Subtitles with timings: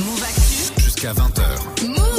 [0.00, 0.80] Move Actu.
[0.80, 1.86] Jusqu'à 20h.
[1.88, 2.17] Move.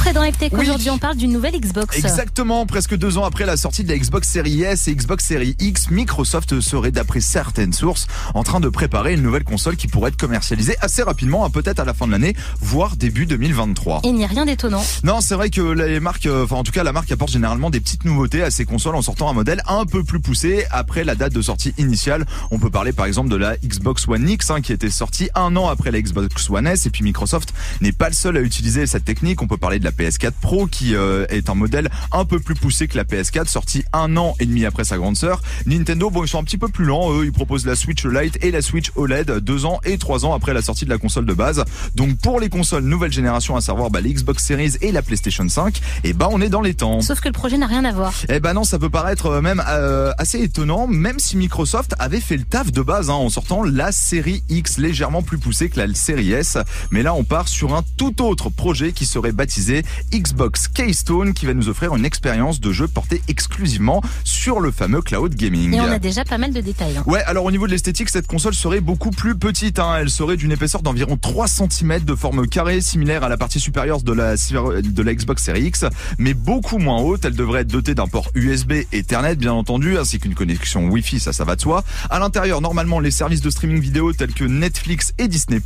[0.00, 0.62] Dans Oui.
[0.62, 1.96] aujourd'hui on parle d'une nouvelle Xbox.
[1.96, 5.54] Exactement, presque deux ans après la sortie de la Xbox Series S et Xbox Series
[5.60, 10.08] X, Microsoft serait, d'après certaines sources, en train de préparer une nouvelle console qui pourrait
[10.08, 14.00] être commercialisée assez rapidement, hein, peut-être à la fin de l'année, voire début 2023.
[14.02, 14.84] Il n'y a rien d'étonnant.
[15.04, 17.70] Non, c'est vrai que les marques, euh, enfin en tout cas la marque apporte généralement
[17.70, 21.04] des petites nouveautés à ses consoles en sortant un modèle un peu plus poussé après
[21.04, 22.26] la date de sortie initiale.
[22.50, 25.54] On peut parler par exemple de la Xbox One X hein, qui était sortie un
[25.56, 28.88] an après la Xbox One S et puis Microsoft n'est pas le seul à utiliser
[28.88, 29.40] cette technique.
[29.42, 32.54] On peut parler de la PS4 Pro qui euh, est un modèle un peu plus
[32.54, 35.42] poussé que la PS4 sortie un an et demi après sa grande sœur.
[35.66, 37.12] Nintendo, bon ils sont un petit peu plus lents.
[37.12, 40.34] Eux, ils proposent la Switch Lite et la Switch OLED deux ans et trois ans
[40.34, 41.64] après la sortie de la console de base.
[41.94, 45.48] Donc pour les consoles nouvelle génération, à savoir bah, les Xbox Series et la PlayStation
[45.48, 47.00] 5, et bah on est dans les temps.
[47.00, 48.12] Sauf que le projet n'a rien à voir.
[48.28, 52.20] Eh ben non, ça peut paraître euh, même euh, assez étonnant, même si Microsoft avait
[52.20, 55.78] fait le taf de base hein, en sortant la série X légèrement plus poussée que
[55.78, 56.58] la série S.
[56.90, 59.69] Mais là, on part sur un tout autre projet qui serait baptisé
[60.12, 65.02] Xbox Keystone, qui va nous offrir une expérience de jeu portée exclusivement sur le fameux
[65.02, 65.74] cloud gaming.
[65.74, 66.96] Et on a déjà pas mal de détails.
[66.96, 67.04] hein.
[67.06, 69.78] Ouais, alors au niveau de l'esthétique, cette console serait beaucoup plus petite.
[69.78, 69.96] Hein.
[70.00, 74.02] Elle serait d'une épaisseur d'environ 3 cm de forme carrée, similaire à la partie supérieure
[74.02, 75.84] de la, de la Xbox Series X,
[76.18, 77.24] mais beaucoup moins haute.
[77.24, 81.32] Elle devrait être dotée d'un port USB Ethernet, bien entendu, ainsi qu'une connexion Wi-Fi, ça,
[81.32, 81.84] ça va de soi.
[82.08, 85.60] À l'intérieur, normalement, les services de streaming vidéo tels que Netflix et Disney+,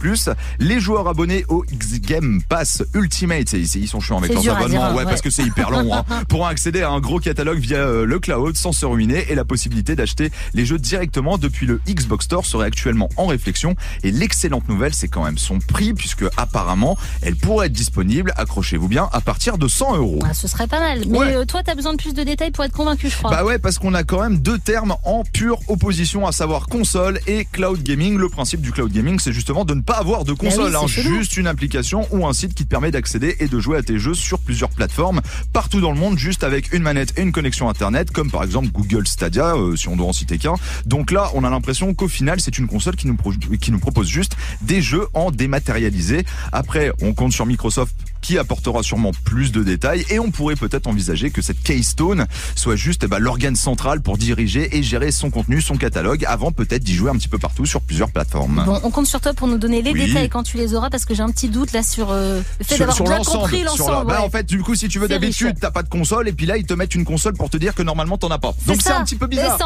[0.59, 4.91] les joueurs abonnés au X Game Pass Ultimate, ils sont chiants avec leurs abonnements, dire,
[4.91, 5.05] ouais, ouais.
[5.05, 8.19] parce que c'est hyper long, hein, pourront accéder à un gros catalogue via euh, le
[8.19, 12.45] cloud sans se ruiner et la possibilité d'acheter les jeux directement depuis le Xbox Store
[12.45, 13.77] serait actuellement en réflexion.
[14.03, 18.89] Et l'excellente nouvelle, c'est quand même son prix, puisque apparemment, elle pourrait être disponible, accrochez-vous
[18.89, 20.19] bien, à partir de 100 euros.
[20.25, 21.03] Ah, ce serait pas mal.
[21.07, 21.37] Mais Ouais.
[21.37, 23.31] euh, toi, t'as besoin de plus de détails pour être convaincu, je crois.
[23.31, 27.21] Bah ouais, parce qu'on a quand même deux termes en pure opposition, à savoir console
[27.27, 28.17] et cloud gaming.
[28.17, 30.93] Le principe du cloud gaming, c'est justement de ne pas avoir de console, Bah oui,
[30.99, 33.83] hein, juste une application ou un site qui te permet d'accéder et de jouer à
[33.85, 35.21] tes jeux sur plusieurs plateformes
[35.53, 38.69] partout dans le monde, juste avec une manette et une connexion internet, comme par exemple
[38.69, 40.55] Google Stadia, euh, si on doit en citer qu'un.
[40.87, 43.17] Donc là, on a l'impression qu'au final, c'est une console qui nous,
[43.61, 46.25] qui nous propose juste des jeux en dématérialisé.
[46.53, 47.95] Après, on compte sur Microsoft
[48.25, 52.75] qui apportera sûrement plus de détails et on pourrait peut-être envisager que cette Keystone soit
[52.75, 56.83] juste eh ben, l'organe central pour diriger et gérer son contenu, son catalogue, avant peut-être
[56.83, 58.63] d'y jouer un petit peu partout sur plusieurs plateformes.
[58.65, 60.07] Bon, on compte sur toi pour nous donner les Oui.
[60.07, 62.65] détails quand tu les auras parce que j'ai un petit doute là sur euh, le
[62.65, 64.07] fait d'avoir bien compris l'ensemble.
[64.07, 64.25] bah, ouais.
[64.27, 66.57] en fait, du coup, si tu veux d'habitude, t'as pas de console, et puis là,
[66.57, 68.55] ils te mettent une console pour te dire que normalement t'en as pas.
[68.67, 69.59] Donc c'est un petit peu bizarre.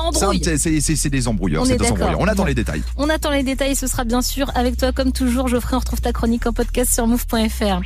[0.59, 1.63] C'est des embrouilleurs.
[1.63, 2.19] On est des embrouilleurs.
[2.21, 2.49] On attend Bon.
[2.49, 2.83] les détails.
[2.97, 5.47] On attend les détails, ce sera bien sûr avec toi comme toujours.
[5.49, 7.81] Geoffrey, on retrouve ta chronique en podcast sur move.fr.